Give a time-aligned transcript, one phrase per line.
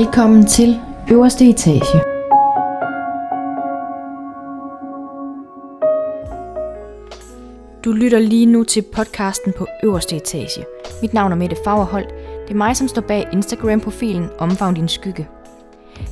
[0.00, 2.00] Velkommen til øverste etage.
[7.84, 10.64] Du lytter lige nu til podcasten på øverste etage.
[11.02, 12.08] Mit navn er Mette Fagerholt.
[12.42, 15.28] Det er mig, som står bag Instagram-profilen Omfavn din skygge.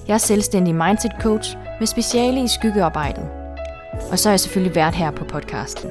[0.08, 3.28] Jeg er selvstændig mindset coach med speciale i skyggearbejdet.
[4.10, 5.90] Og så er jeg selvfølgelig vært her på podcasten.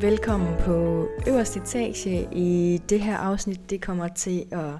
[0.00, 3.70] Velkommen på øverste etage i det her afsnit.
[3.70, 4.70] Det kommer til at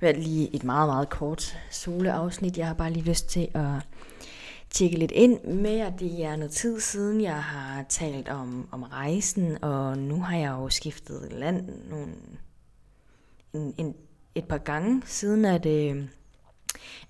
[0.00, 2.58] været lige et meget, meget kort soleafsnit.
[2.58, 3.86] Jeg har bare lige lyst til at
[4.70, 5.90] tjekke lidt ind med jer.
[5.90, 10.50] Det er noget tid siden, jeg har talt om, om rejsen, og nu har jeg
[10.50, 12.12] jo skiftet land nogle,
[13.52, 13.94] en, en,
[14.34, 16.04] et par gange siden, at, øh,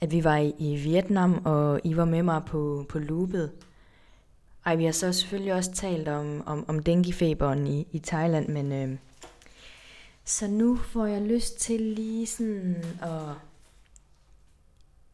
[0.01, 3.53] at vi var i, i Vietnam, og I var med mig på, på loopet.
[4.67, 8.73] Ej, vi har så selvfølgelig også talt om, om, om denguefeberen i, i Thailand, men
[8.73, 8.99] øh,
[10.27, 13.35] så nu får jeg lyst til lige sådan at,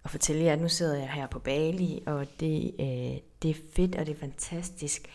[0.05, 3.55] at fortælle jer, at nu sidder jeg her på Bali, og det, øh, det er
[3.77, 5.09] fedt, og det er fantastisk.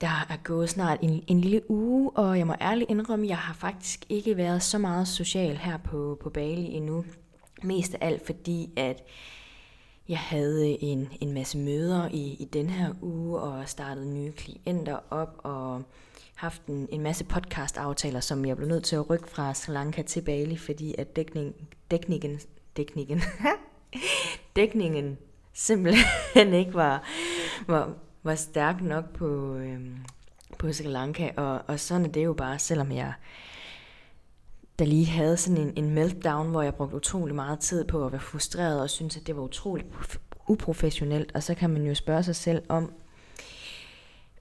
[0.00, 3.38] Der er gået snart en, en lille uge, og jeg må ærligt indrømme, at jeg
[3.38, 7.04] har faktisk ikke været så meget social her på, på Bali endnu.
[7.62, 9.02] Mest af alt fordi, at
[10.08, 14.98] jeg havde en, en masse møder i, i den her uge, og startede nye klienter
[15.10, 15.82] op, og
[16.34, 20.02] haft en, en masse podcast-aftaler, som jeg blev nødt til at rykke fra Sri Lanka
[20.02, 21.54] til Bali, fordi at dækning,
[21.90, 22.40] dækningen,
[22.76, 23.22] dækningen,
[24.56, 25.18] dækningen
[25.52, 27.02] simpelthen ikke var,
[27.66, 29.96] var, var stærk nok på, øhm,
[30.58, 33.12] på Sri Lanka, og, og sådan er det jo bare, selvom jeg
[34.78, 38.12] der lige havde sådan en, en meltdown, hvor jeg brugte utrolig meget tid på at
[38.12, 39.86] være frustreret og synes, at det var utrolig
[40.48, 41.32] uprofessionelt.
[41.34, 42.92] Og så kan man jo spørge sig selv om,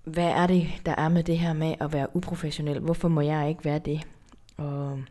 [0.03, 2.79] hvad er det, der er med det her med at være uprofessionel?
[2.79, 4.07] Hvorfor må jeg ikke være det?
[4.57, 5.03] Og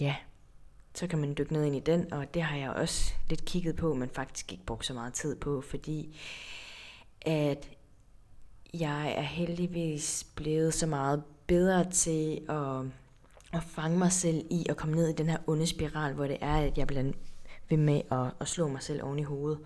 [0.00, 0.14] ja,
[0.94, 3.76] så kan man dykke ned ind i den, og det har jeg også lidt kigget
[3.76, 6.18] på, men faktisk ikke brugt så meget tid på, fordi
[7.20, 7.68] at
[8.74, 12.86] jeg er heldigvis blevet så meget bedre til at,
[13.52, 16.38] at fange mig selv i at komme ned i den her onde spiral, hvor det
[16.40, 17.16] er, at jeg blandt
[17.68, 19.58] ved med at, at slå mig selv oven i hovedet.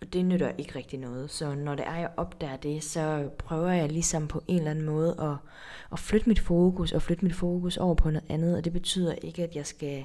[0.00, 1.30] Og det nytter ikke rigtig noget.
[1.30, 4.84] Så når det er, jeg opdager det, så prøver jeg ligesom på en eller anden
[4.84, 5.36] måde at,
[5.92, 8.56] at flytte mit fokus, og flytte mit fokus over på noget andet.
[8.56, 10.04] Og det betyder ikke, at jeg skal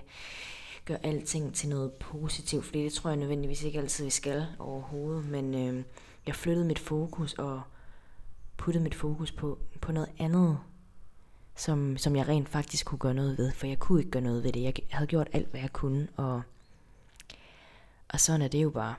[0.85, 5.25] gøre alting til noget positivt, fordi det tror jeg nødvendigvis ikke altid, vi skal overhovedet.
[5.25, 5.83] Men øh,
[6.27, 7.61] jeg flyttede mit fokus og
[8.57, 10.57] puttede mit fokus på, på noget andet,
[11.55, 14.43] som, som jeg rent faktisk kunne gøre noget ved, for jeg kunne ikke gøre noget
[14.43, 14.63] ved det.
[14.63, 16.41] Jeg havde gjort alt, hvad jeg kunne, og,
[18.13, 18.95] og sådan er det jo bare.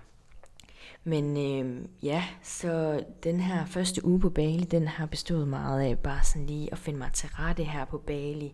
[1.04, 5.98] Men øh, ja, så den her første uge på Bali, den har bestået meget af
[5.98, 8.52] bare sådan lige at finde mig til rette her på Bali.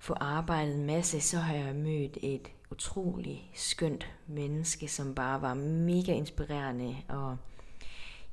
[0.00, 5.54] Få arbejdet en masse, så har jeg mødt et utrolig skønt menneske, som bare var
[5.54, 6.96] mega inspirerende.
[7.08, 7.36] Og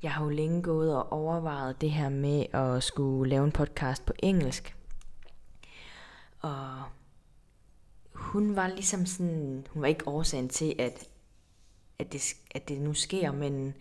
[0.04, 4.06] jeg har jo længe gået og overvejet det her med at skulle lave en podcast
[4.06, 4.76] på engelsk.
[6.40, 6.84] Og
[8.14, 11.08] hun var ligesom sådan, hun var ikke årsagen til, at
[12.02, 13.74] at det, at det nu sker, men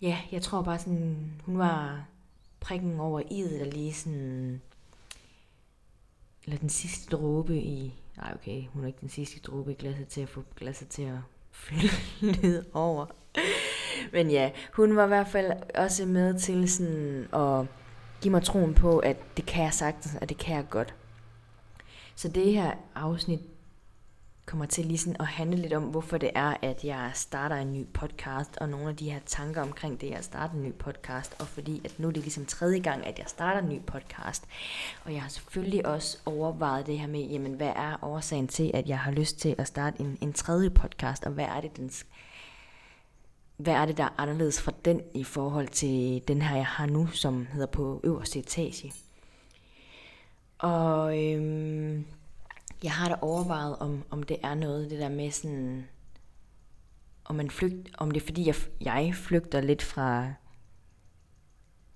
[0.00, 2.06] ja, jeg tror bare sådan, hun var
[2.60, 4.60] prikken over idet, der lige sådan,
[6.44, 10.08] eller den sidste dråbe i, nej okay, hun er ikke den sidste dråbe i glasset
[10.08, 11.18] til at få glasset til at
[11.64, 13.06] flyde over.
[14.12, 17.66] Men ja, hun var i hvert fald også med til sådan at
[18.20, 20.94] give mig troen på, at det kan jeg sagtens, og det kan jeg godt.
[22.14, 23.40] Så det her afsnit
[24.46, 27.72] kommer til lige sådan at handle lidt om, hvorfor det er, at jeg starter en
[27.72, 31.36] ny podcast, og nogle af de her tanker omkring det, at starte en ny podcast,
[31.40, 34.44] og fordi at nu er det ligesom tredje gang, at jeg starter en ny podcast,
[35.04, 38.88] og jeg har selvfølgelig også overvejet det her med, jamen hvad er årsagen til, at
[38.88, 41.90] jeg har lyst til at starte en, en tredje podcast, og hvad er det, den
[43.56, 46.86] hvad er det, der er anderledes fra den i forhold til den her, jeg har
[46.86, 48.92] nu, som hedder på øverste etage.
[50.58, 52.04] Og øhm,
[52.84, 55.88] jeg har da overvejet, om, om det er noget, det der med sådan,
[57.24, 60.32] om, man flygt, om det er fordi, jeg, jeg flygter lidt fra,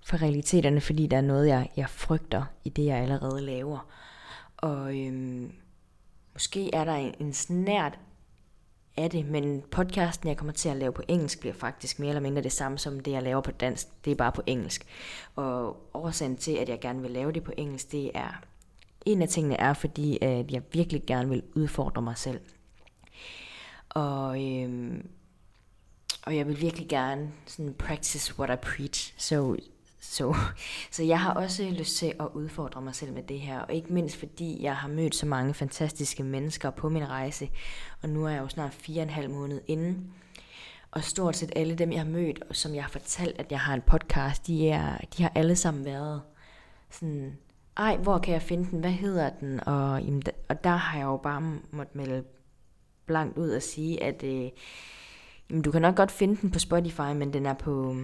[0.06, 3.88] fra realiteterne, fordi der er noget, jeg, jeg frygter i det, jeg allerede laver.
[4.56, 5.52] Og øhm,
[6.32, 7.98] måske er der en, en snært
[8.96, 12.20] af det, men podcasten, jeg kommer til at lave på engelsk, bliver faktisk mere eller
[12.20, 14.04] mindre det samme som det, jeg laver på dansk.
[14.04, 14.86] Det er bare på engelsk.
[15.36, 18.42] Og årsagen til, at jeg gerne vil lave det på engelsk, det er
[19.08, 22.40] en af tingene er, fordi at jeg virkelig gerne vil udfordre mig selv.
[23.88, 25.08] Og, øhm,
[26.26, 29.14] og jeg vil virkelig gerne sådan practice what I preach.
[29.16, 29.56] Så
[30.00, 30.36] så,
[30.96, 33.92] så jeg har også lyst til at udfordre mig selv med det her, og ikke
[33.92, 37.50] mindst fordi jeg har mødt så mange fantastiske mennesker på min rejse,
[38.02, 40.12] og nu er jeg jo snart fire og en halv måned inden,
[40.90, 43.60] og stort set alle dem, jeg har mødt, og som jeg har fortalt, at jeg
[43.60, 46.22] har en podcast, de, er, de har alle sammen været
[46.90, 47.38] sådan,
[47.78, 51.04] ej, hvor kan jeg finde den, hvad hedder den, og, jamen, og der har jeg
[51.04, 52.24] jo bare måttet melde
[53.06, 54.50] blankt ud og sige, at øh,
[55.50, 57.96] jamen, du kan nok godt finde den på Spotify, men den er på,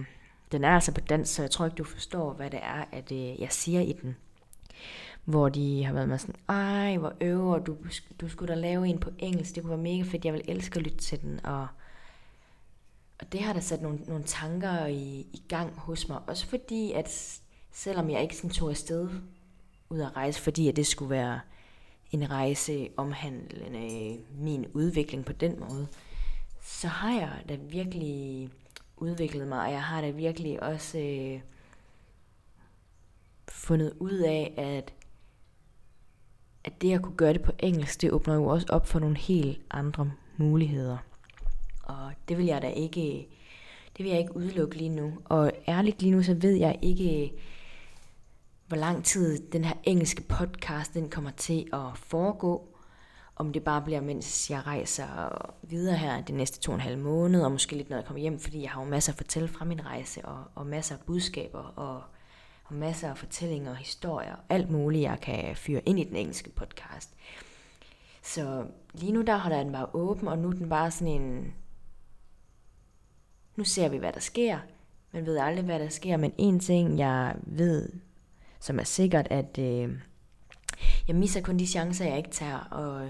[0.51, 3.11] den er altså på dansk, så jeg tror ikke, du forstår, hvad det er, at
[3.11, 4.15] øh, jeg siger i den.
[5.25, 7.77] Hvor de har været med sådan, ej, hvor øver, du,
[8.21, 10.77] du skulle da lave en på engelsk, det kunne være mega fedt, jeg vil elske
[10.79, 11.67] at lytte til den, og,
[13.19, 16.91] og det har da sat nogle, nogle tanker i, i gang hos mig, også fordi,
[16.91, 17.39] at
[17.71, 19.09] selvom jeg ikke sådan tog afsted
[19.89, 21.39] ud at rejse, fordi at det skulle være
[22.11, 25.87] en rejse omhandlende øh, min udvikling på den måde,
[26.61, 28.49] så har jeg da virkelig
[28.97, 31.41] udviklet mig, og jeg har da virkelig også øh,
[33.47, 34.93] fundet ud af, at,
[36.63, 39.17] at det at kunne gøre det på engelsk, det åbner jo også op for nogle
[39.17, 40.97] helt andre muligheder.
[41.83, 43.27] Og det vil jeg da ikke,
[43.97, 45.13] det vil jeg ikke udelukke lige nu.
[45.25, 47.33] Og ærligt lige nu, så ved jeg ikke,
[48.67, 52.75] hvor lang tid den her engelske podcast, den kommer til at foregå
[53.35, 55.29] om det bare bliver, mens jeg rejser
[55.63, 58.21] videre her de næste to og en halv måned, og måske lidt når jeg kommer
[58.21, 61.01] hjem, fordi jeg har jo masser at fortælle fra min rejse, og, og masser af
[61.05, 62.03] budskaber, og,
[62.63, 66.49] og masser af fortællinger og historier, alt muligt, jeg kan fyre ind i den engelske
[66.49, 67.13] podcast.
[68.23, 71.53] Så lige nu der holder den bare åben, og nu er den bare sådan en...
[73.55, 74.59] Nu ser vi, hvad der sker.
[75.11, 77.89] Man ved aldrig, hvad der sker, men en ting, jeg ved,
[78.65, 79.57] som er sikkert, at...
[79.59, 79.89] Øh,
[81.07, 83.09] jeg misser kun de chancer, jeg ikke tager, og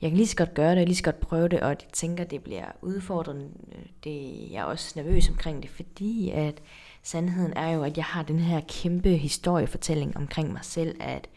[0.00, 1.78] jeg kan lige så godt gøre det, jeg lige så godt prøve det, og jeg
[1.92, 3.48] tænker, det bliver udfordrende.
[4.04, 6.62] Det, jeg er også nervøs omkring det, fordi at
[7.02, 11.28] sandheden er jo, at jeg har den her kæmpe historiefortælling omkring mig selv, at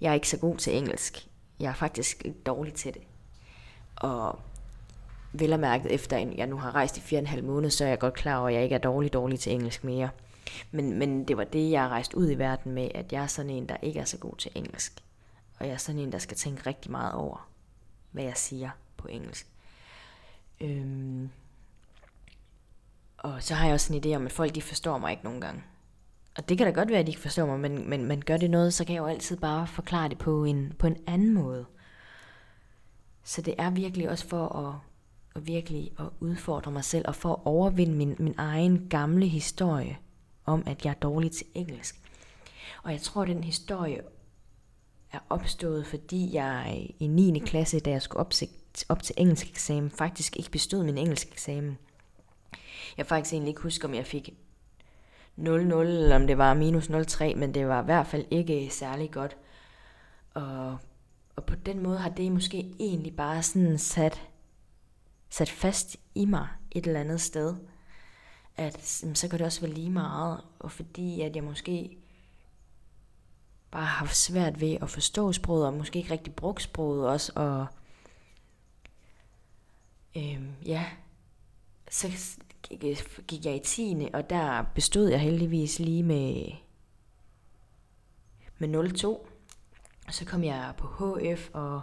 [0.00, 1.28] jeg er ikke så god til engelsk.
[1.60, 3.02] Jeg er faktisk dårlig til det.
[3.96, 4.38] Og
[5.32, 7.70] vel og mærket efter, at jeg nu har rejst i fire og en halv måned,
[7.70, 10.08] så er jeg godt klar over, at jeg ikke er dårlig dårlig til engelsk mere.
[10.70, 13.50] Men, men det var det, jeg rejste ud i verden med, at jeg er sådan
[13.50, 15.02] en, der ikke er så god til engelsk.
[15.58, 17.48] Og jeg er sådan en, der skal tænke rigtig meget over,
[18.10, 19.46] hvad jeg siger på engelsk.
[20.60, 21.30] Øhm,
[23.18, 25.40] og så har jeg også en idé om, at folk de forstår mig ikke nogen
[25.40, 25.62] gange.
[26.36, 28.36] Og det kan da godt være, at de ikke forstår mig, men, men, men gør
[28.36, 31.34] det noget, så kan jeg jo altid bare forklare det på en, på en anden
[31.34, 31.66] måde.
[33.24, 34.74] Så det er virkelig også for at,
[35.36, 39.98] at virkelig at udfordre mig selv, og for at overvinde min, min egen gamle historie
[40.48, 42.00] om, at jeg er dårlig til engelsk.
[42.82, 44.00] Og jeg tror, at den historie
[45.12, 47.38] er opstået, fordi jeg i 9.
[47.38, 48.32] klasse, da jeg skulle op,
[48.88, 51.78] op til engelsk eksamen, faktisk ikke bestod min engelsk eksamen.
[52.96, 54.30] Jeg faktisk egentlig ikke huske, om jeg fik
[55.38, 59.10] 0,0, eller om det var minus 0,3, men det var i hvert fald ikke særlig
[59.10, 59.36] godt.
[60.34, 60.78] Og,
[61.36, 64.22] og på den måde har det måske egentlig bare sådan sat,
[65.30, 67.54] sat fast i mig et eller andet sted
[68.58, 68.84] at
[69.14, 71.98] så kan det også være lige meget, og fordi at jeg måske
[73.70, 77.32] bare har haft svært ved at forstå sproget, og måske ikke rigtig brugt sproget også,
[77.34, 77.66] og
[80.16, 80.86] øhm, ja,
[81.90, 82.08] så
[83.26, 84.08] gik jeg i 10.
[84.14, 86.52] og der bestod jeg heldigvis lige med,
[88.58, 89.06] med 0,2.
[90.06, 91.80] Og så kom jeg på HF og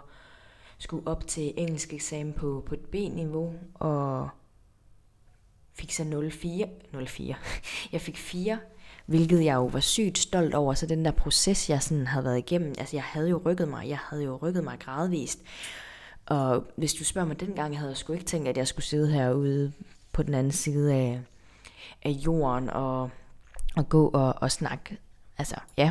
[0.78, 4.28] skulle op til engelsk eksamen på, på et B-niveau, og
[5.78, 6.66] fik så 04,
[7.06, 7.34] 04.
[7.92, 8.58] jeg fik 4,
[9.06, 12.38] hvilket jeg jo var sygt stolt over, så den der proces, jeg sådan havde været
[12.38, 15.38] igennem, altså jeg havde jo rykket mig, jeg havde jo rykket mig gradvist,
[16.26, 18.84] og hvis du spørger mig dengang, jeg havde jeg sgu ikke tænkt, at jeg skulle
[18.84, 19.72] sidde herude
[20.12, 21.20] på den anden side af,
[22.02, 23.10] af jorden og,
[23.76, 24.98] og gå og, og snakke,
[25.38, 25.90] altså ja,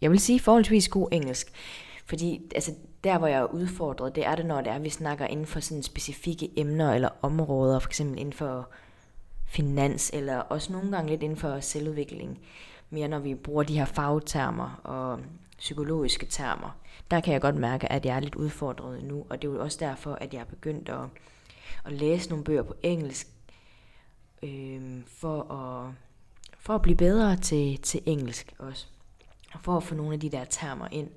[0.00, 1.52] jeg vil sige forholdsvis god engelsk,
[2.06, 4.90] fordi altså, der hvor jeg er udfordret, det er det, når det er, at vi
[4.90, 8.68] snakker inden for sådan specifikke emner eller områder, for eksempel inden for
[9.50, 12.38] finans, eller også nogle gange lidt inden for selvudvikling,
[12.90, 15.20] mere når vi bruger de her fagtermer og
[15.58, 16.76] psykologiske termer.
[17.10, 19.60] Der kan jeg godt mærke, at jeg er lidt udfordret nu, og det er jo
[19.60, 21.00] også derfor, at jeg er begyndt at,
[21.84, 23.26] at læse nogle bøger på engelsk,
[24.42, 25.94] øh, for, at,
[26.58, 28.86] for at blive bedre til, til engelsk også,
[29.52, 31.10] og for at få nogle af de der termer ind.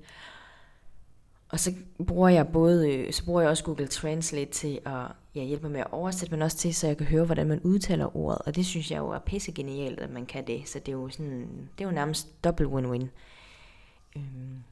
[1.54, 1.74] Og så
[2.06, 5.72] bruger jeg både, øh, så bruger jeg også Google Translate til at ja, hjælpe mig
[5.72, 8.38] med at oversætte, men også til, så jeg kan høre, hvordan man udtaler ordet.
[8.46, 10.68] Og det synes jeg jo er pisse genialt, at man kan det.
[10.68, 13.06] Så det er jo, sådan, det er jo nærmest dobbelt win-win.
[14.16, 14.62] Øhm.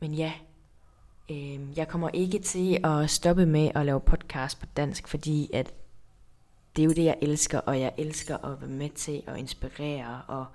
[0.00, 0.32] Men ja,
[1.30, 5.74] øhm, jeg kommer ikke til at stoppe med at lave podcast på dansk, fordi at
[6.76, 10.22] det er jo det, jeg elsker, og jeg elsker at være med til at inspirere
[10.28, 10.46] og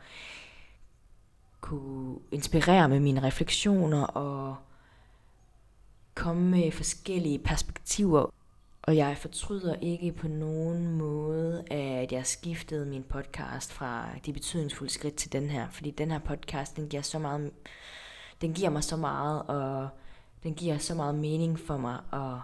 [1.61, 4.55] kunne inspirere med mine refleksioner og
[6.15, 8.33] komme med forskellige perspektiver.
[8.83, 14.93] Og jeg fortryder ikke på nogen måde, at jeg skiftede min podcast fra de betydningsfulde
[14.93, 15.69] skridt til den her.
[15.69, 17.51] Fordi den her podcast, den giver, så meget,
[18.41, 19.89] den giver mig så meget, og
[20.43, 22.39] den giver så meget mening for mig at,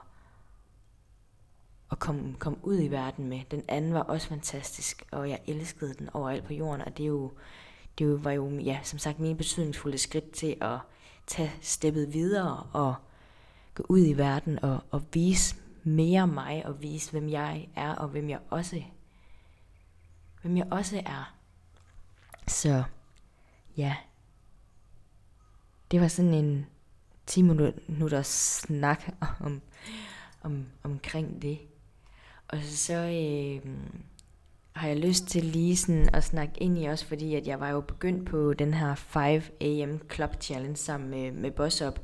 [1.91, 3.41] at komme, komme ud i verden med.
[3.51, 7.07] Den anden var også fantastisk, og jeg elskede den overalt på jorden, og det er
[7.07, 7.31] jo,
[7.99, 10.77] det var jo, ja, som sagt, mine betydningsfulde skridt til at
[11.27, 12.95] tage steppet videre og
[13.73, 18.07] gå ud i verden og, og vise mere mig og vise, hvem jeg er og
[18.07, 18.83] hvem jeg også
[20.41, 21.35] hvem jeg også er.
[22.47, 22.83] Så
[23.77, 23.95] ja,
[25.91, 26.65] det var sådan en
[27.25, 29.03] 10 minutter snak
[29.39, 29.61] om,
[30.41, 31.59] om, omkring det.
[32.47, 33.73] Og så øh,
[34.77, 37.69] har jeg lyst til lige sådan at snakke ind i også, fordi at jeg var
[37.69, 41.99] jo begyndt på den her 5 AM Club Challenge sammen med, med Boss Up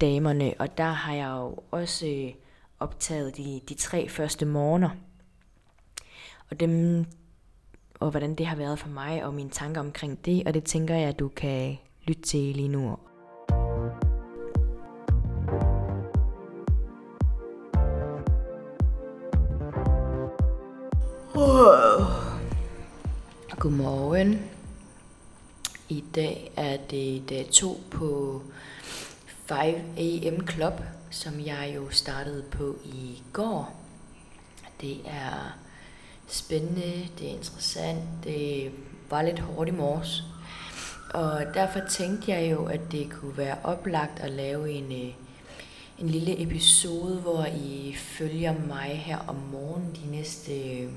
[0.00, 2.32] damerne, og der har jeg jo også øh,
[2.80, 4.90] optaget de, de tre første morgener.
[6.50, 7.04] Og dem
[8.00, 10.94] og hvordan det har været for mig, og mine tanker omkring det, og det tænker
[10.94, 12.96] jeg, at du kan lytte til lige nu.
[23.58, 24.50] Godmorgen.
[25.88, 28.42] I dag er det dag to på
[29.46, 33.76] 5 AM Club, som jeg jo startede på i går.
[34.80, 35.58] Det er
[36.28, 38.72] spændende, det er interessant, det
[39.10, 40.22] var lidt hårdt i morges.
[41.14, 45.14] Og derfor tænkte jeg jo, at det kunne være oplagt at lave en, øh,
[45.98, 50.88] en lille episode, hvor I følger mig her om morgenen de næste, øh,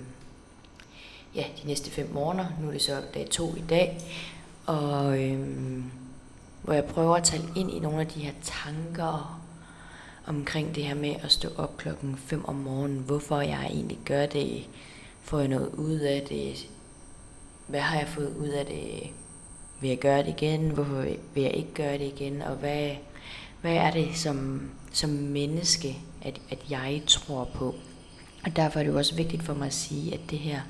[1.35, 2.47] ja, de næste fem måneder.
[2.61, 4.01] Nu er det så dag to i dag.
[4.65, 5.91] Og øhm,
[6.61, 9.41] hvor jeg prøver at tale ind i nogle af de her tanker
[10.25, 12.99] omkring det her med at stå op klokken 5 om morgenen.
[12.99, 14.67] Hvorfor jeg egentlig gør det.
[15.21, 16.67] Får jeg noget ud af det?
[17.67, 19.09] Hvad har jeg fået ud af det?
[19.81, 20.69] Vil jeg gøre det igen?
[20.69, 22.41] Hvorfor vil jeg ikke gøre det igen?
[22.41, 22.91] Og hvad,
[23.61, 27.75] hvad er det som, som menneske, at, at jeg tror på?
[28.45, 30.61] Og derfor er det jo også vigtigt for mig at sige, at det her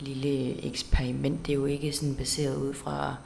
[0.00, 3.16] lille eksperiment, det er jo ikke sådan baseret ud fra,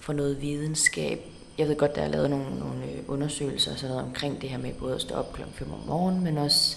[0.00, 1.20] fra noget videnskab.
[1.58, 4.50] Jeg ved godt, der er lavet nogle, nogle øh, undersøgelser og sådan noget omkring det
[4.50, 6.76] her med både at stå op klokken 5 om morgenen, men også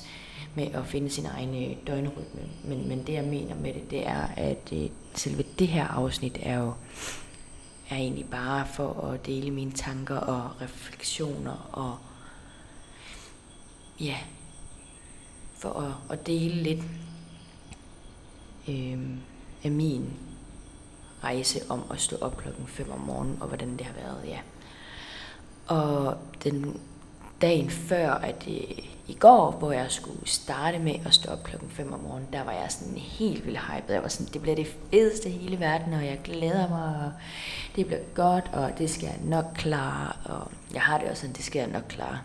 [0.56, 2.42] med at finde sin egen øh, døgnrytme.
[2.64, 6.40] Men, men det jeg mener med det, det er, at øh, selve det her afsnit
[6.42, 6.74] er jo
[7.90, 11.98] er egentlig bare for at dele mine tanker og refleksioner og
[14.00, 14.18] ja,
[15.58, 16.82] for at, at dele lidt
[18.68, 19.00] øh,
[19.64, 20.14] af min
[21.24, 24.40] rejse om at stå op klokken 5 om morgenen, og hvordan det har været, ja.
[25.68, 26.80] Og den
[27.42, 31.70] dagen før, at øh, i går, hvor jeg skulle starte med at stå op klokken
[31.70, 33.94] 5 om morgenen, der var jeg sådan helt vildt hyped.
[33.94, 37.12] Jeg var sådan, det bliver det fedeste i hele verden, og jeg glæder mig, og
[37.76, 41.36] det bliver godt, og det skal jeg nok klare, og jeg har det også sådan,
[41.36, 42.20] det skal jeg nok klare.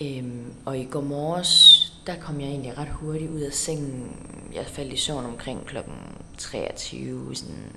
[0.00, 4.16] Øhm, og i går morges, der kom jeg egentlig ret hurtigt ud af sengen.
[4.54, 5.94] Jeg faldt i søvn omkring klokken
[6.38, 7.76] 23, sådan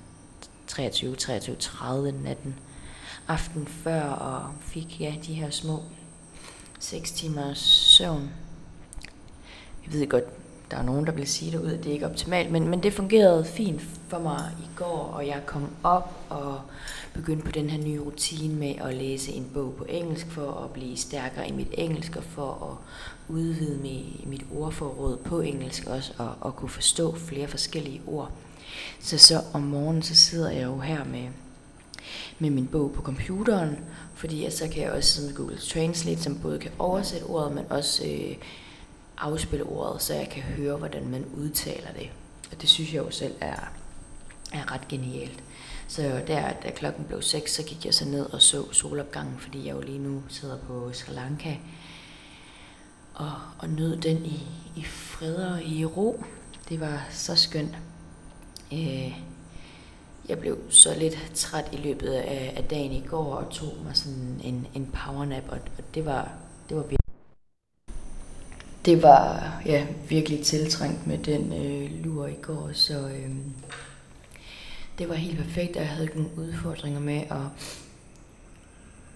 [0.67, 2.55] 23, 23, 30 natten
[3.27, 5.79] aften før, og fik ja, de her små
[6.79, 7.58] 6 timers
[7.98, 8.29] søvn.
[9.86, 10.24] Jeg ved godt,
[10.72, 12.84] der er nogen, der vil sige det ud, at det er ikke optimalt, men, men
[12.84, 16.62] det fungerede fint for mig i går, og jeg kom op og
[17.15, 20.72] begyndte på den her nye rutine med at læse en bog på engelsk for at
[20.72, 22.77] blive stærkere i mit engelsk og for at
[23.34, 28.31] udvide mit, mit ordforråd på engelsk også og, og kunne forstå flere forskellige ord.
[29.00, 31.27] Så så om morgenen, så sidder jeg jo her med,
[32.39, 33.77] med min bog på computeren,
[34.15, 37.65] fordi så kan jeg også sidde med Google Translate, som både kan oversætte ordet, men
[37.69, 38.36] også øh,
[39.17, 42.10] afspille ordet, så jeg kan høre, hvordan man udtaler det.
[42.51, 43.72] Og det synes jeg jo selv er,
[44.53, 45.43] er ret genialt.
[45.87, 49.67] Så der, da klokken blev 6, så gik jeg så ned og så solopgangen, fordi
[49.67, 51.55] jeg jo lige nu sidder på Sri Lanka
[53.13, 54.43] og, og nød den i,
[54.75, 56.23] i fred og i ro.
[56.69, 57.77] Det var så skønt.
[58.73, 59.19] Øh,
[60.29, 63.97] jeg blev så lidt træt i løbet af, af dagen i går og tog mig
[63.97, 66.31] sådan en, en powernap, og, og det var,
[66.69, 66.99] det var virkelig
[68.85, 73.35] det var ja, virkelig tiltrængt med den øh, lur i går, så øh,
[74.97, 77.67] det var helt perfekt, og jeg havde ikke nogen udfordringer med at,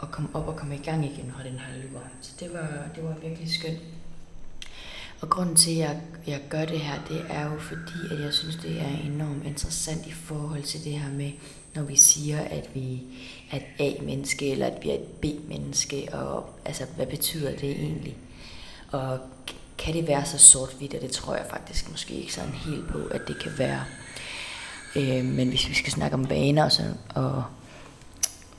[0.03, 1.99] at komme op og komme i gang igen fra den her løber.
[2.21, 3.79] Så det var, det var virkelig skønt.
[5.21, 8.33] Og grunden til, at jeg, jeg gør det her, det er jo fordi, at jeg
[8.33, 11.31] synes, det er enormt interessant i forhold til det her med,
[11.75, 13.01] når vi siger, at vi
[13.51, 18.17] er et A-menneske, eller at vi er et B-menneske, og altså, hvad betyder det egentlig?
[18.91, 19.19] Og
[19.77, 22.97] kan det være så sort-hvidt, og det tror jeg faktisk måske ikke sådan helt på,
[23.11, 23.85] at det kan være.
[24.95, 27.43] Øh, men hvis vi skal snakke om vaner og, sådan, og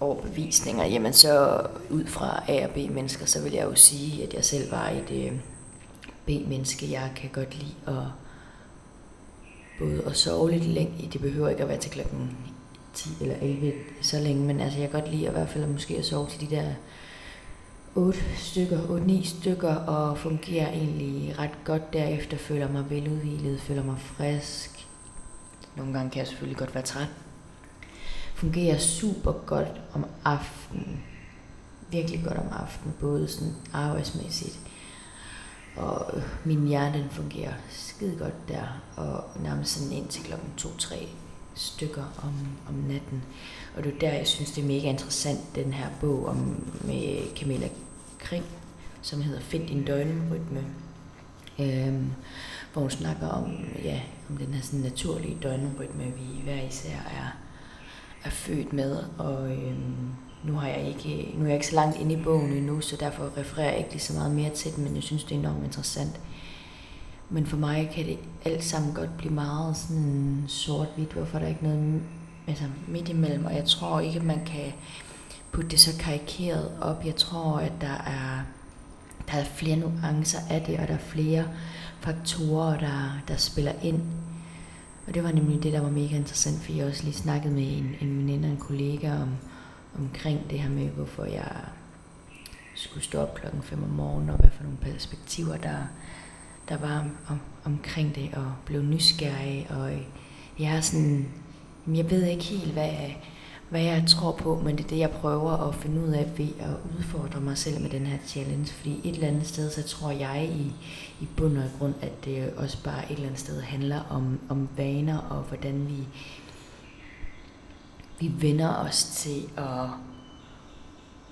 [0.00, 1.60] overbevisninger, jamen så
[1.90, 5.10] ud fra A og B-mennesker, så vil jeg jo sige, at jeg selv var et
[5.10, 5.32] øh,
[6.26, 6.90] B-menneske.
[6.90, 8.04] Jeg kan godt lide at
[9.78, 11.08] både at sove lidt længe.
[11.12, 12.36] Det behøver ikke at være til klokken
[12.94, 15.66] 10 eller 11 så længe, men altså jeg kan godt lide at i hvert fald
[15.66, 16.64] måske at sove til de der
[17.94, 23.96] 8 stykker, 8-9 stykker, og fungerer egentlig ret godt derefter, føler mig veludvilet, føler mig
[23.98, 24.79] frisk.
[25.76, 27.08] Nogle gange kan jeg selvfølgelig godt være træt.
[28.34, 31.02] Fungerer super godt om aftenen.
[31.90, 34.58] Virkelig godt om aftenen, både sådan arbejdsmæssigt.
[35.76, 40.94] Og øh, min hjerne den fungerer skide godt der, og nærmest sådan indtil klokken 2-3
[41.54, 42.34] stykker om,
[42.68, 43.22] om natten.
[43.76, 47.36] Og det er der, jeg synes, det er mega interessant, den her bog om, med
[47.36, 47.68] Camilla
[48.18, 48.44] Kring,
[49.02, 50.64] som hedder Find din døgnrytme.
[51.60, 52.12] Øhm,
[52.72, 54.00] hvor hun snakker om, ja,
[54.30, 57.36] om den her sådan naturlige døgnrytme, vi hver især er,
[58.24, 58.96] er født med.
[59.18, 59.74] Og øh,
[60.44, 62.96] nu, har jeg ikke, nu er jeg ikke så langt inde i bogen endnu, så
[62.96, 65.38] derfor refererer jeg ikke lige så meget mere til den, men jeg synes, det er
[65.38, 66.20] enormt interessant.
[67.30, 71.48] Men for mig kan det alt sammen godt blive meget sådan sort-hvidt, hvorfor der er
[71.48, 72.02] ikke noget
[72.46, 74.72] altså midt imellem, og jeg tror ikke, at man kan
[75.52, 77.04] putte det så karikeret op.
[77.04, 78.40] Jeg tror, at der er,
[79.32, 81.44] der er flere nuancer af det, og der er flere
[82.00, 84.02] faktorer, der, der spiller ind.
[85.06, 87.62] Og det var nemlig det, der var mega interessant, for jeg også lige snakket med
[87.62, 89.36] en, en veninde og en kollega om,
[89.98, 91.52] omkring det her med, hvorfor jeg
[92.74, 95.78] skulle stå op klokken 5 om morgenen, og hvad for nogle perspektiver, der,
[96.68, 99.92] der var om, omkring det, og blev nysgerrig, og
[100.58, 101.28] jeg er sådan,
[101.94, 102.90] jeg ved ikke helt, hvad,
[103.70, 106.48] hvad jeg tror på, men det er det, jeg prøver at finde ud af ved
[106.58, 108.66] at udfordre mig selv med den her challenge.
[108.66, 110.72] Fordi et eller andet sted, så tror jeg i,
[111.20, 114.68] i bund og grund, at det også bare et eller andet sted handler om, om
[114.76, 116.06] vaner og hvordan vi,
[118.20, 119.88] vi vender os til at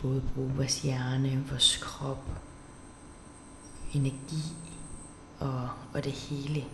[0.02, 2.24] både bruge vores hjerne, vores krop,
[3.94, 4.42] energi
[5.40, 6.64] og, og det hele.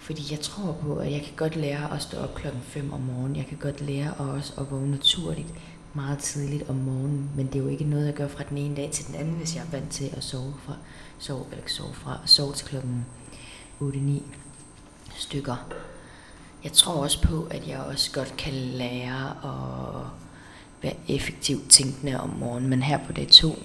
[0.00, 3.00] Fordi jeg tror på, at jeg kan godt lære at stå op klokken 5 om
[3.00, 3.36] morgenen.
[3.36, 5.54] Jeg kan godt lære også at vågne naturligt
[5.94, 7.30] meget tidligt om morgenen.
[7.36, 9.34] Men det er jo ikke noget, jeg gør fra den ene dag til den anden,
[9.34, 10.74] hvis jeg er vant til at sove fra,
[11.18, 13.06] sove, eller sove fra, sove til klokken
[13.80, 14.22] 8-9
[15.14, 15.56] stykker.
[16.64, 20.06] Jeg tror også på, at jeg også godt kan lære at
[20.82, 22.70] være effektivt tænkende om morgenen.
[22.70, 23.62] Men her på dag 2,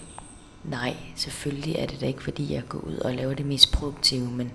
[0.69, 4.31] Nej, selvfølgelig er det da ikke, fordi jeg går ud og laver det mest produktive,
[4.31, 4.51] men,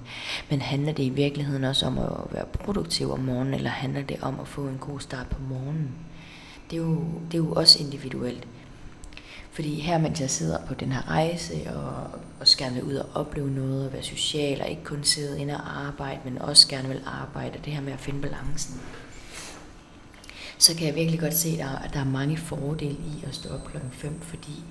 [0.50, 4.16] men handler det i virkeligheden også om at være produktiv om morgenen, eller handler det
[4.22, 5.90] om at få en god start på morgenen?
[6.70, 8.46] Det er jo, det er jo også individuelt.
[9.52, 13.08] Fordi her, mens jeg sidder på den her rejse, og, og gerne vil ud og
[13.14, 16.88] opleve noget, og være social, og ikke kun sidde inde og arbejde, men også gerne
[16.88, 18.80] vil arbejde, og det her med at finde balancen,
[20.58, 21.48] så kan jeg virkelig godt se,
[21.84, 24.64] at der er mange fordele i at stå op klokken 5, fordi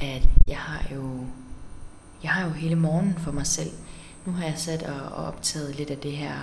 [0.00, 1.26] at jeg har jo,
[2.22, 3.70] jeg har jo hele morgenen for mig selv.
[4.26, 6.34] Nu har jeg sat og, optaget lidt af det her,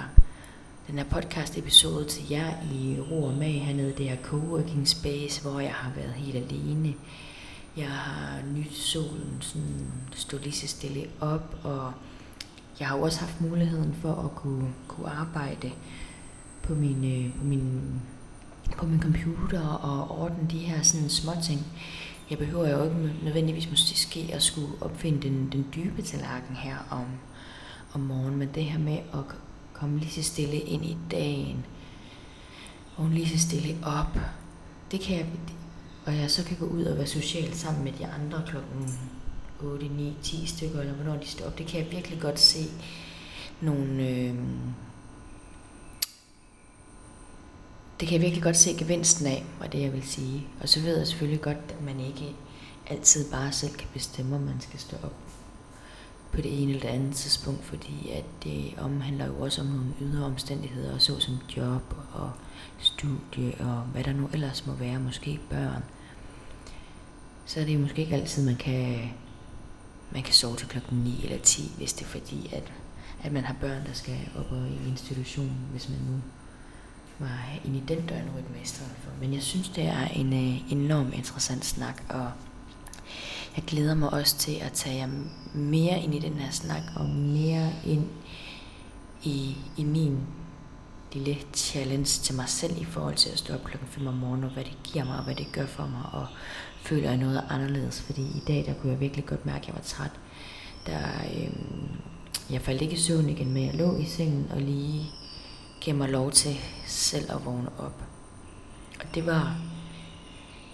[0.88, 3.94] den her podcast episode til jer i ro og mag hernede.
[3.98, 6.94] Det her coworking space, hvor jeg har været helt alene.
[7.78, 11.94] Jeg har nyt solen sådan, stå lige så stille op, og
[12.80, 15.72] jeg har også haft muligheden for at kunne, kunne arbejde
[16.64, 17.82] på min, øh, på min,
[18.78, 21.66] på min computer og ordne de her sådan små ting.
[22.30, 27.06] Jeg behøver jo ikke nødvendigvis måske at skulle opfinde den, den dybe tallerken her om,
[27.94, 29.24] om morgenen, men det her med at
[29.74, 31.66] komme lige så stille ind i dagen,
[32.96, 34.20] og lige så stille op,
[34.92, 35.26] det kan jeg,
[36.06, 39.00] og jeg så kan gå ud og være social sammen med de andre klokken
[39.62, 42.70] 8, 9, 10 stykker, eller hvornår de står op, det kan jeg virkelig godt se
[43.62, 44.36] nogle, øh,
[48.00, 50.48] det kan jeg virkelig godt se gevinsten af, var det jeg vil sige.
[50.62, 52.36] Og så ved jeg selvfølgelig godt, at man ikke
[52.88, 55.14] altid bare selv kan bestemme, om man skal stå op
[56.32, 59.94] på det ene eller det andet tidspunkt, fordi at det omhandler jo også om nogle
[60.02, 62.32] ydre omstændigheder, så som job og
[62.80, 65.84] studie og hvad der nu ellers må være, måske børn.
[67.46, 69.10] Så er det måske ikke altid, man kan,
[70.12, 72.74] man kan sove til klokken 9 eller 10, hvis det er fordi, at,
[73.24, 76.22] at man har børn, der skal op og i institution, hvis man nu
[77.20, 79.12] var ind i den døgnrytme i stedet for.
[79.22, 82.32] Men jeg synes, det er en øh, enorm interessant snak, og
[83.56, 85.10] Jeg glæder mig også til at tage jer
[85.54, 88.08] mere ind i den her snak, og mere ind
[89.24, 90.18] i, i min
[91.14, 94.44] lille challenge til mig selv i forhold til at stå op klokken 5 om morgenen,
[94.44, 96.28] og hvad det giver mig, og hvad det gør for mig, og
[96.82, 99.76] føler jeg noget anderledes, fordi i dag, der kunne jeg virkelig godt mærke, at jeg
[99.76, 100.12] var træt.
[100.86, 101.54] Der, øh,
[102.50, 105.12] jeg faldt ikke i søvn igen, men jeg lå i sengen og lige
[105.86, 108.04] gav mig lov til selv at vågne op.
[109.00, 109.58] Og det var,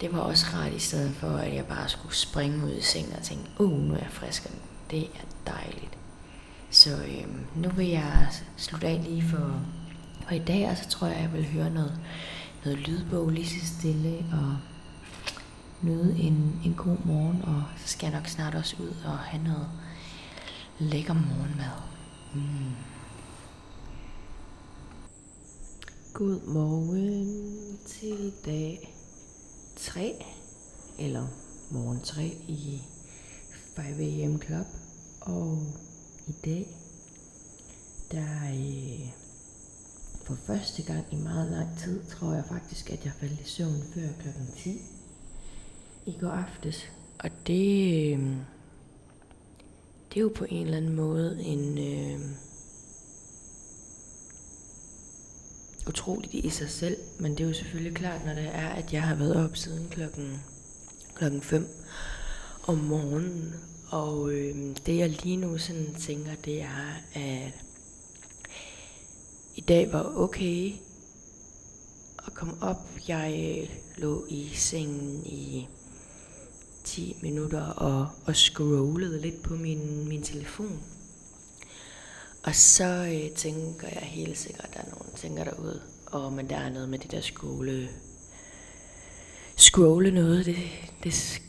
[0.00, 3.12] det var også rart i stedet for, at jeg bare skulle springe ud i sengen
[3.12, 4.50] og tænke, uh, nu er jeg frisk,
[4.90, 5.98] det er dejligt.
[6.70, 9.60] Så øhm, nu vil jeg slutte af lige for,
[10.26, 11.98] for i dag, og så tror jeg, jeg vil høre noget,
[12.64, 14.56] noget lydbog lige så stille, og
[15.82, 19.44] nyde en, en god morgen, og så skal jeg nok snart også ud og have
[19.44, 19.68] noget
[20.78, 21.76] lækker morgenmad.
[22.34, 22.91] Mm.
[26.14, 28.94] God morgen til dag
[29.76, 30.24] 3,
[30.98, 31.26] eller
[31.70, 32.82] morgen 3 i
[33.76, 34.66] 5am Club.
[35.20, 35.58] Og
[36.28, 36.66] i dag,
[38.10, 39.12] der er
[40.24, 43.82] for første gang i meget lang tid, tror jeg faktisk, at jeg faldt i søvn
[43.94, 44.80] før klokken 10
[46.06, 46.90] i går aftes.
[47.18, 48.36] Og det, øh,
[50.08, 52.20] det er jo på en eller anden måde en øh,
[55.88, 59.02] utroligt i sig selv, men det er jo selvfølgelig klart, når det er, at jeg
[59.02, 60.42] har været op siden klokken,
[61.14, 61.68] klokken 5
[62.62, 63.54] om morgenen,
[63.88, 67.52] og øh, det jeg lige nu sådan tænker, det er, at
[69.54, 70.72] i dag var okay
[72.26, 72.88] at komme op.
[73.08, 75.68] Jeg øh, lå i sengen i
[76.84, 80.80] 10 minutter og, og scrollede lidt på min, min telefon.
[82.44, 86.26] Og så øh, tænker jeg helt sikkert, at der er nogen, der tænker derude, og
[86.26, 87.88] oh, men der er noget med det der skole.
[89.56, 90.56] Scrolle noget, det,
[91.04, 91.42] det,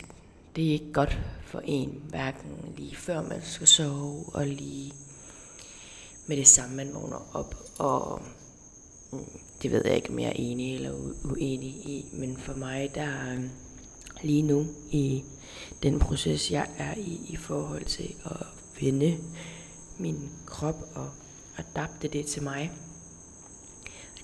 [0.56, 4.94] det er ikke godt for en, hverken lige før man skal sove, og lige
[6.28, 7.56] med det samme, man vågner op.
[7.78, 8.22] Og
[9.12, 10.92] mm, det ved jeg ikke, om jeg er enig eller
[11.24, 13.38] uenig i, men for mig, der
[14.24, 15.24] lige nu i
[15.84, 18.48] den proces, jeg er i, i forhold til at
[18.82, 19.18] vende
[20.04, 21.10] min krop og
[21.58, 22.72] adapte det til mig.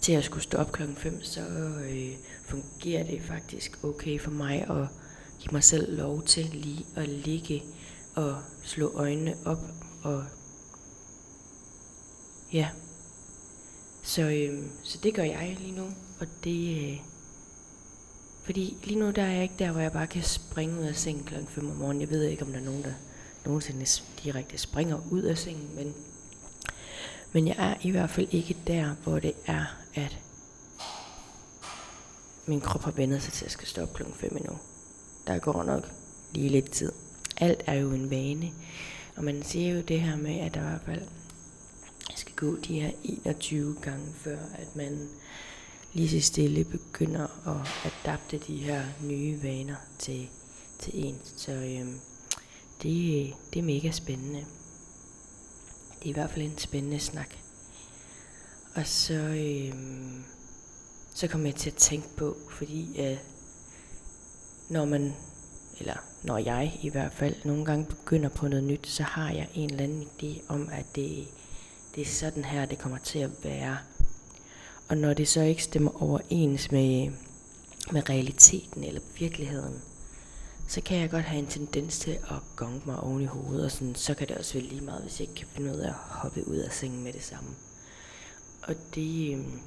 [0.01, 1.41] Til at skulle stå op klokken 5, så
[1.89, 4.87] øh, fungerer det faktisk okay for mig at
[5.39, 7.63] give mig selv lov til lige at ligge
[8.15, 9.63] og slå øjnene op
[10.03, 10.23] og
[12.53, 12.69] ja.
[14.03, 15.85] Så, øh, så det gør jeg lige nu,
[16.19, 16.99] og det, øh,
[18.43, 20.95] fordi lige nu der er jeg ikke der, hvor jeg bare kan springe ud af
[20.95, 21.35] sengen kl.
[21.47, 22.01] 5 om morgenen.
[22.01, 22.93] Jeg ved ikke, om der er nogen, der
[23.45, 23.86] nogensinde
[24.23, 25.93] direkte springer ud af sengen, men,
[27.32, 30.17] men jeg er i hvert fald ikke der, hvor det er, at
[32.45, 34.58] min krop har vendt sig til, at jeg skal stå op klokken 5 endnu.
[35.28, 35.91] Der går nok
[36.34, 36.91] lige lidt tid.
[37.38, 38.52] Alt er jo en vane.
[39.15, 41.02] Og man siger jo det her med, at der i hvert fald
[42.15, 45.10] skal gå de her 21 gange før, at man
[45.93, 50.30] lige så stille begynder at adapte de her nye vaner til,
[50.80, 51.19] til en.
[51.36, 51.99] Så øhm,
[52.83, 54.45] det, det er mega spændende.
[55.99, 57.35] Det er i hvert fald en spændende snak.
[58.75, 60.23] Og så, øhm,
[61.13, 63.17] så kommer jeg til at tænke på, fordi øh,
[64.69, 65.13] når man,
[65.79, 69.49] eller når jeg i hvert fald nogle gange begynder på noget nyt, så har jeg
[69.53, 71.27] en eller anden idé om, at det,
[71.95, 73.77] det er sådan her, det kommer til at være.
[74.87, 77.11] Og når det så ikke stemmer overens med,
[77.91, 79.81] med realiteten eller virkeligheden,
[80.69, 83.71] så kan jeg godt have en tendens til at gonge mig oven i hovedet, og
[83.71, 85.88] sådan, så kan det også være lige meget, hvis jeg ikke kan finde ud af
[85.88, 87.49] at hoppe ud af sengen med det samme.
[88.63, 89.62] Og det, øhm,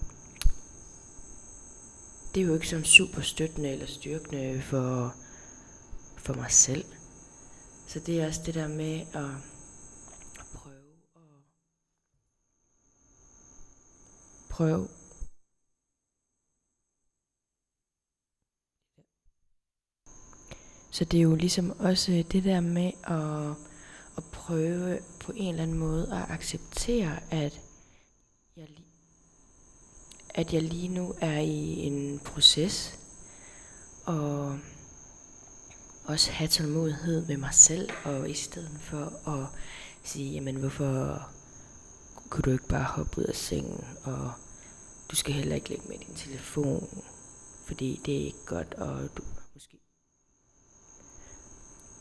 [2.35, 5.15] det er jo ikke sådan super støttende eller styrkende for,
[6.17, 6.85] for mig selv.
[7.87, 9.31] Så det er også det der med at
[10.55, 10.77] prøve
[14.45, 14.89] at prøve
[20.93, 23.57] Så det er jo ligesom også det der med at,
[24.17, 27.61] at prøve på en eller anden måde at acceptere, at
[28.57, 28.67] jeg,
[30.31, 32.99] at jeg lige nu er i en proces,
[34.05, 34.59] og
[36.05, 39.47] også have tålmodighed med mig selv, og i stedet for at
[40.03, 41.23] sige, jamen hvorfor
[42.31, 44.33] kunne du ikke bare hoppe ud af sengen, og
[45.11, 47.03] du skal heller ikke ligge med din telefon,
[47.67, 49.23] fordi det er ikke godt, og du
[49.55, 49.79] Måske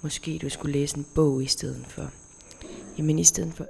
[0.04, 2.12] Måske du skulle læse en bog i stedet for.
[2.98, 3.68] Jamen i stedet for...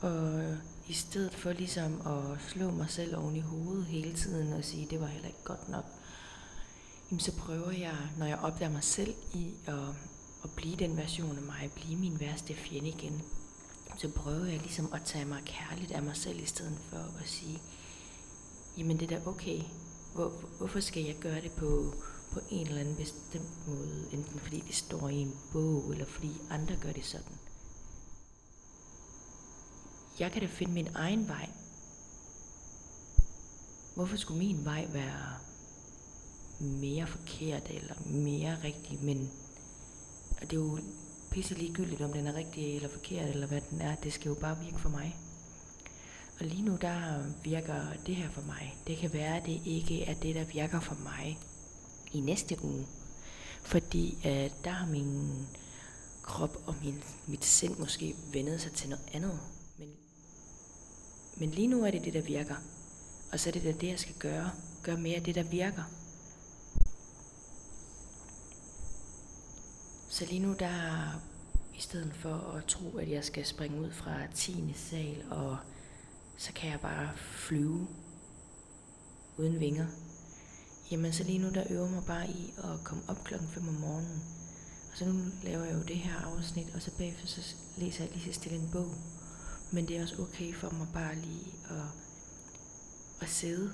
[0.00, 0.56] Og
[0.88, 4.86] i stedet for ligesom at slå mig selv oven i hovedet hele tiden og sige,
[4.90, 5.84] det var heller ikke godt nok,
[7.10, 9.88] jamen så prøver jeg, når jeg opdager mig selv i at,
[10.44, 13.22] at blive den version af mig, blive min værste fjende igen,
[13.98, 17.28] så prøver jeg ligesom at tage mig kærligt af mig selv, i stedet for at
[17.28, 17.62] sige,
[18.78, 19.60] jamen det er da okay,
[20.14, 21.94] hvor, hvorfor skal jeg gøre det på,
[22.32, 26.30] på en eller anden bestemt måde, enten fordi det står i en bog, eller fordi
[26.50, 27.38] andre gør det sådan.
[30.18, 31.50] Jeg kan da finde min egen vej.
[33.94, 35.34] Hvorfor skulle min vej være
[36.60, 39.30] mere forkert eller mere rigtig, men
[40.40, 40.78] det er jo
[41.30, 43.96] pisse ligegyldigt, om den er rigtig eller forkert, eller hvad den er.
[43.96, 45.16] Det skal jo bare virke for mig.
[46.40, 48.76] Og lige nu, der virker det her for mig.
[48.86, 51.38] Det kan være, at det ikke er det, der virker for mig
[52.12, 52.86] i næste uge.
[53.62, 55.46] Fordi øh, der har min
[56.22, 59.40] krop og min, mit sind måske vendet sig til noget andet.
[59.78, 59.88] Men,
[61.36, 62.56] men lige nu er det det, der virker.
[63.32, 64.50] Og så er det det, jeg skal gøre.
[64.82, 65.82] Gør mere af det, der virker.
[70.08, 70.70] Så lige nu, der
[71.76, 74.72] i stedet for at tro, at jeg skal springe ud fra 10.
[74.74, 75.56] sal, og
[76.36, 77.86] så kan jeg bare flyve
[79.38, 79.86] uden vinger.
[80.90, 83.74] Jamen så lige nu, der øver mig bare i at komme op klokken 5 om
[83.74, 84.22] morgenen.
[84.92, 88.12] Og så nu laver jeg jo det her afsnit, og så bagefter så læser jeg
[88.12, 88.94] lige så stille en bog.
[89.70, 91.86] Men det er også okay for mig bare lige at,
[93.20, 93.72] at sidde.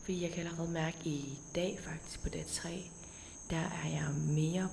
[0.00, 2.90] Fordi jeg kan allerede mærke i dag faktisk på dag 3,
[3.50, 4.68] der er jeg mere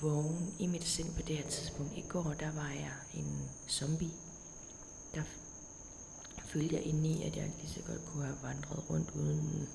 [0.00, 1.92] vågen i mit sind på det her tidspunkt.
[1.96, 4.10] I går, der var jeg en zombie.
[5.14, 5.22] Der
[6.46, 9.68] følte jeg indeni, at jeg lige så godt kunne have vandret rundt uden,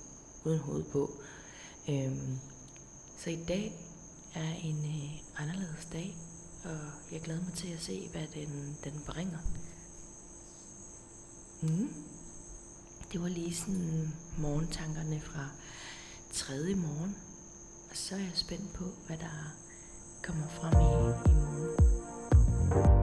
[0.46, 1.12] uden hoved på.
[1.90, 2.40] Øhm,
[3.18, 3.74] så i dag
[4.34, 6.18] er en øh, anderledes dag,
[6.64, 6.80] og
[7.12, 9.40] jeg glæder mig til at se, hvad den, den bringer.
[11.62, 11.94] Mm.
[13.14, 15.50] Det var lige sådan morgentankerne fra
[16.34, 17.16] tredje morgen.
[17.90, 19.56] Og så er jeg spændt på, hvad der
[20.24, 21.92] kommer frem i, i morgen.
[22.76, 23.01] Ja,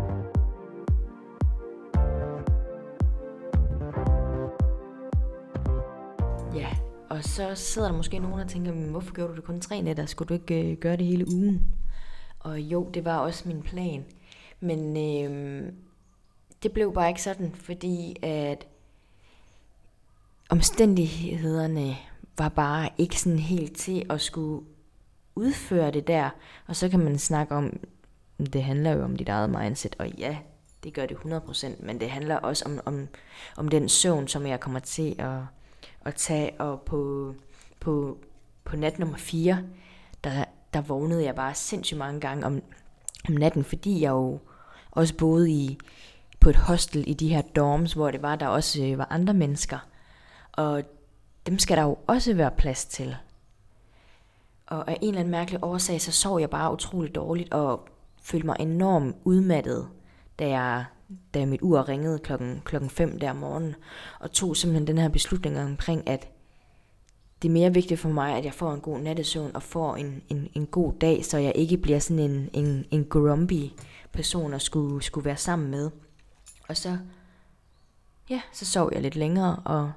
[7.39, 10.07] så sidder der måske nogen og tænker, men hvorfor gjorde du det kun tre nætter?
[10.07, 11.67] Skulle du ikke øh, gøre det hele ugen?
[12.39, 14.05] Og jo, det var også min plan.
[14.61, 15.73] Men øh,
[16.63, 18.67] det blev bare ikke sådan, fordi at
[20.51, 21.97] omstændighederne
[22.39, 24.67] var bare ikke sådan helt til at skulle
[25.35, 26.31] udføre det der.
[26.67, 27.81] Og så kan man snakke om,
[28.39, 30.39] det handler jo om dit eget mindset, og ja,
[30.85, 33.09] det gør det 100%, men det handler også om, om,
[33.57, 35.41] om den søvn, som jeg kommer til at,
[36.05, 37.35] at tage, og på,
[37.81, 38.19] på,
[38.65, 39.63] på nat nummer 4,
[40.25, 42.63] der, der vågnede jeg bare sindssygt mange gange om,
[43.29, 44.39] om natten, fordi jeg jo
[44.91, 45.79] også boede i,
[46.41, 49.35] på et hostel i de her dorms, hvor det var, der også øh, var andre
[49.35, 49.79] mennesker.
[50.53, 50.83] Og
[51.47, 53.17] dem skal der jo også være plads til.
[54.67, 57.89] Og af en eller anden mærkelig årsag, så sov jeg bare utroligt dårligt og
[58.23, 59.89] følte mig enormt udmattet,
[60.39, 60.85] da jeg
[61.35, 63.75] da mit ur ringede klokken, klokken 5 der om morgenen,
[64.21, 66.29] og tog simpelthen den her beslutning omkring, at
[67.43, 70.23] det er mere vigtigt for mig, at jeg får en god nattesøvn og får en,
[70.29, 73.71] en, en god dag, så jeg ikke bliver sådan en, en, en grumpy
[74.13, 75.91] person at skulle, skulle være sammen med.
[76.69, 76.99] Og så,
[78.31, 79.93] ja, så sov jeg lidt længere, og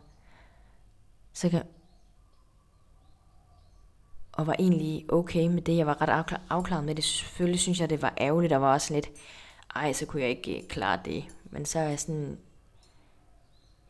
[1.34, 1.64] så kan,
[4.32, 5.78] og var egentlig okay med det.
[5.78, 7.04] Jeg var ret afklaret med det.
[7.04, 9.10] Selvfølgelig synes jeg, det var ærgerligt, og var også lidt,
[9.76, 11.24] ej, så kunne jeg ikke eh, klare det.
[11.52, 12.38] Men så er jeg sådan,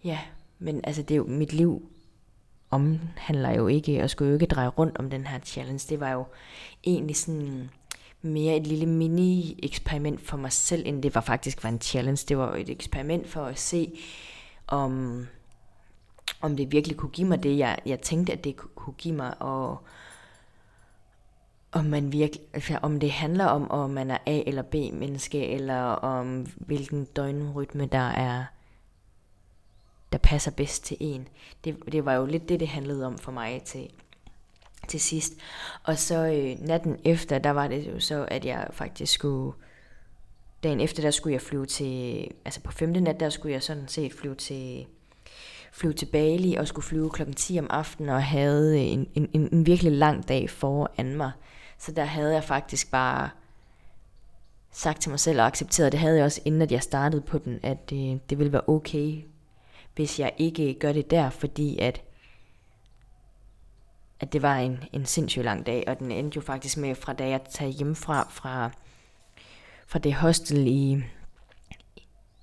[0.04, 0.20] ja,
[0.60, 1.90] men altså det er jo, mit liv
[2.70, 5.86] omhandler jo ikke, og skulle jo ikke dreje rundt om den her challenge.
[5.90, 6.26] Det var jo
[6.84, 7.70] egentlig sådan
[8.22, 12.26] mere et lille mini-eksperiment for mig selv, end det var faktisk var en challenge.
[12.28, 14.00] Det var jo et eksperiment for at se,
[14.68, 15.26] om,
[16.42, 19.42] om det virkelig kunne give mig det, jeg, jeg tænkte, at det kunne give mig,
[19.42, 19.84] og,
[21.72, 25.82] om man virkelig, altså om det handler om, om man er A- eller B-menneske, eller
[25.84, 28.46] om hvilken døgnrytme, der er,
[30.12, 31.28] der passer bedst til en.
[31.64, 33.90] Det, det var jo lidt det, det handlede om for mig til,
[34.88, 35.34] til sidst.
[35.84, 39.54] Og så øh, natten efter, der var det jo så, at jeg faktisk skulle,
[40.64, 43.88] dagen efter, der skulle jeg flyve til, altså på femte nat, der skulle jeg sådan
[43.88, 44.86] set flyve til,
[45.72, 49.50] flyve til Bali og skulle flyve klokken 10 om aftenen og havde øh, en, en,
[49.52, 51.32] en virkelig lang dag foran mig.
[51.82, 53.30] Så der havde jeg faktisk bare
[54.72, 57.38] sagt til mig selv og accepteret, det havde jeg også inden at jeg startede på
[57.38, 59.24] den, at det, det ville være okay,
[59.96, 62.02] hvis jeg ikke gør det der, fordi at,
[64.20, 67.14] at det var en, en sindssygt lang dag, og den endte jo faktisk med, fra
[67.14, 68.72] da jeg tager hjemmefra fra,
[69.88, 71.04] fra det hostel i,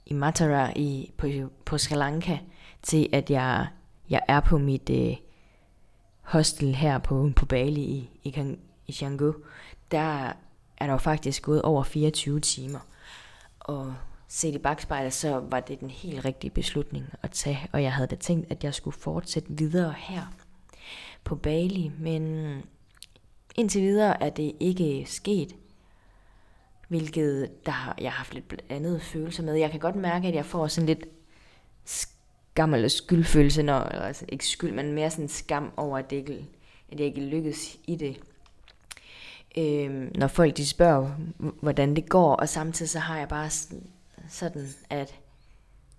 [0.07, 1.29] i Matara i, på,
[1.64, 2.38] på Sri Lanka,
[2.83, 3.66] til at jeg,
[4.11, 5.16] jeg er på mit øh,
[6.20, 8.31] hostel her på, på Bali i, i,
[8.88, 9.33] i Django,
[9.90, 10.33] der
[10.79, 12.79] er der jo faktisk gået over 24 timer.
[13.61, 13.94] Og
[14.29, 18.09] set i bagspejlet, så var det den helt rigtige beslutning at tage, og jeg havde
[18.09, 20.22] da tænkt, at jeg skulle fortsætte videre her
[21.24, 22.55] på Bali, men
[23.57, 25.55] indtil videre er det ikke sket,
[26.88, 29.55] hvilket der har, jeg har haft lidt andet følelser med.
[29.55, 31.07] Jeg kan godt mærke, at jeg får sådan lidt
[31.85, 36.48] skam eller skyldfølelse, når, altså ikke skyld, men mere sådan skam over, at, det ikke,
[36.92, 38.20] at jeg ikke lykkedes i det
[39.56, 41.11] øh, når folk de spørger,
[41.61, 43.50] hvordan det går, og samtidig så har jeg bare
[44.28, 45.14] sådan, at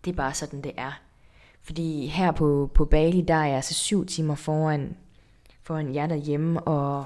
[0.06, 1.02] det er bare sådan, det er.
[1.62, 4.98] Fordi her på, på Bali, der er jeg altså syv timer foran,
[5.64, 7.06] foran jer derhjemme, og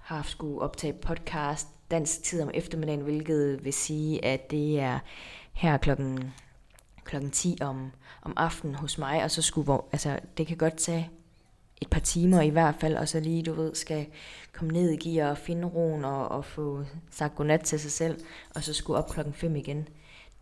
[0.00, 4.98] har haft skulle optage podcast dansk tid om eftermiddagen, hvilket vil sige, at det er
[5.52, 6.32] her klokken,
[7.04, 11.10] klokken 10 om, om aftenen hos mig, og så skulle, altså det kan godt tage
[11.80, 14.06] et par timer i hvert fald, og så lige, du ved, skal
[14.52, 18.20] komme ned i gear og finde roen og, og få sagt godnat til sig selv,
[18.54, 19.88] og så skulle op klokken 5 igen.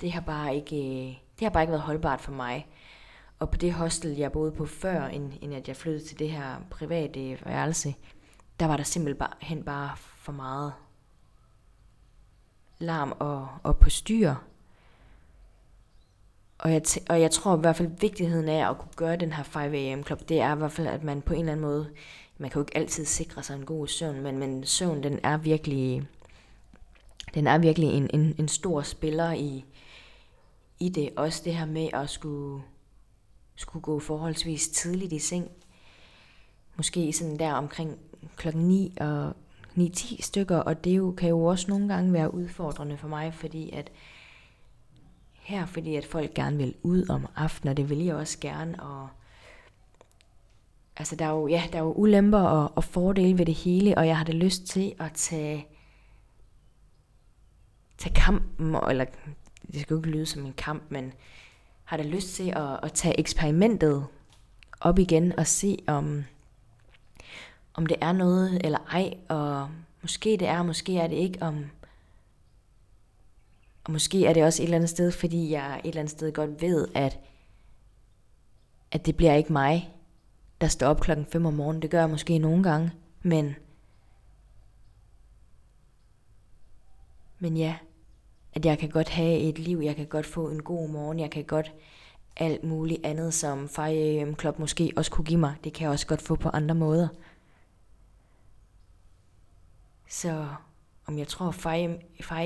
[0.01, 1.07] Det har bare ikke, øh,
[1.39, 2.67] det har bare ikke været holdbart for mig.
[3.39, 6.31] Og på det hostel, jeg boede på før, end, end at jeg flyttede til det
[6.31, 7.95] her private værelse,
[8.61, 10.73] der var der simpelthen bare for meget
[12.79, 14.35] larm og, og på styr.
[16.59, 19.43] Og jeg, og jeg tror i hvert fald, vigtigheden af at kunne gøre den her
[19.43, 21.91] 5 am klub, det er i hvert fald, at man på en eller anden måde,
[22.39, 25.37] man kan jo ikke altid sikre sig en god søvn, men, men søvn, den er
[25.37, 26.03] virkelig,
[27.35, 29.65] den er virkelig en, en, en stor spiller i,
[30.81, 31.11] i det.
[31.17, 32.63] Også det her med at skulle,
[33.57, 35.51] skulle gå forholdsvis tidligt i seng.
[36.77, 37.99] Måske sådan der omkring
[38.37, 39.33] klokken 9 og
[39.77, 43.71] 9-10 stykker, og det jo, kan jo også nogle gange være udfordrende for mig, fordi
[43.71, 43.91] at
[45.49, 48.83] her, fordi at folk gerne vil ud om aftenen, og det vil jeg også gerne,
[48.83, 49.09] og
[50.97, 53.99] altså der er jo, ja, der er jo ulemper og, og fordele ved det hele,
[53.99, 55.67] og jeg har det lyst til at tage,
[57.99, 59.05] tage kampen, eller
[59.73, 61.13] det skal jo ikke lyde som en kamp, men
[61.85, 64.07] har det lyst til at, at tage eksperimentet
[64.81, 66.25] op igen og se om,
[67.75, 69.69] om det er noget eller ej, og
[70.03, 71.65] måske det er, måske er det ikke, om,
[73.89, 76.33] og måske er det også et eller andet sted, fordi jeg et eller andet sted
[76.33, 77.19] godt ved, at,
[78.93, 79.95] at det bliver ikke mig,
[80.61, 81.83] der står op klokken 5 om morgenen.
[81.83, 83.57] Det gør jeg måske nogle gange, men,
[87.39, 87.77] men ja,
[88.55, 91.31] at jeg kan godt have et liv, jeg kan godt få en god morgen, jeg
[91.31, 91.73] kan godt
[92.37, 95.55] alt muligt andet, som 5 Club måske også kunne give mig.
[95.65, 97.09] Det kan jeg også godt få på andre måder.
[100.09, 100.49] Så
[101.09, 102.39] om jeg tror 5, 5,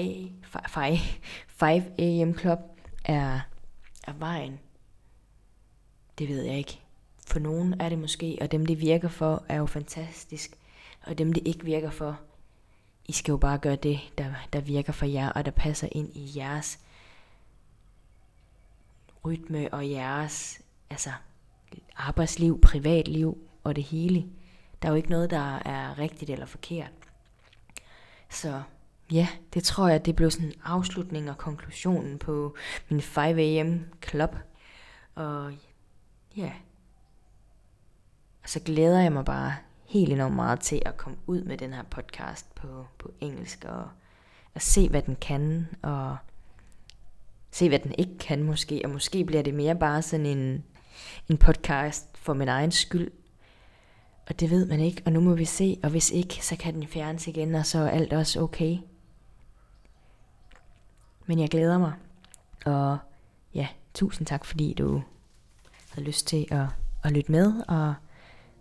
[0.68, 0.94] 5,
[1.48, 2.58] 5 AM Club
[3.04, 3.40] er,
[4.04, 4.60] er vejen,
[6.18, 6.80] det ved jeg ikke.
[7.26, 10.58] For nogen er det måske, og dem det virker for, er jo fantastisk.
[11.02, 12.20] Og dem det ikke virker for,
[13.04, 16.16] I skal jo bare gøre det, der, der virker for jer, og der passer ind
[16.16, 16.78] i jeres
[19.24, 21.10] rytme og jeres altså,
[21.96, 24.26] arbejdsliv, privatliv og det hele.
[24.82, 27.01] Der er jo ikke noget, der er rigtigt eller forkert.
[28.32, 28.62] Så
[29.12, 32.56] ja, det tror jeg, det blev sådan afslutning og konklusionen på
[32.88, 34.36] min 5 am club.
[35.14, 35.52] Og
[36.36, 36.52] ja,
[38.42, 41.72] og så glæder jeg mig bare helt enormt meget til at komme ud med den
[41.72, 43.88] her podcast på, på engelsk og,
[44.54, 46.16] og se, hvad den kan, og
[47.50, 50.64] se, hvad den ikke kan måske, og måske bliver det mere bare sådan en,
[51.28, 53.10] en podcast for min egen skyld,
[54.28, 56.74] og det ved man ikke, og nu må vi se, og hvis ikke, så kan
[56.74, 58.78] den fjernes igen, og så er alt også okay.
[61.26, 61.92] Men jeg glæder mig,
[62.64, 62.98] og
[63.54, 65.02] ja, tusind tak, fordi du
[65.90, 66.66] havde lyst til at,
[67.04, 67.94] at lytte med, og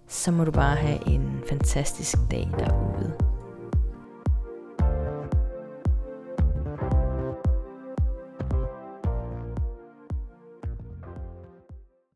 [0.08, 3.31] så må du bare have en fantastisk dag derude.